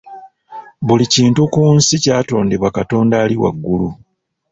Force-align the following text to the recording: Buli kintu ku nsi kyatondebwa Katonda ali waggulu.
Buli 0.87 1.05
kintu 1.13 1.41
ku 1.53 1.61
nsi 1.77 1.95
kyatondebwa 2.03 2.69
Katonda 2.77 3.15
ali 3.23 3.35
waggulu. 3.41 3.89